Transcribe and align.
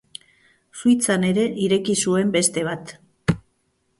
Suitzan 0.79 1.27
ere 1.27 1.43
ireki 1.67 1.95
zuen 2.05 2.33
beste 2.39 2.63
bat. 2.71 2.95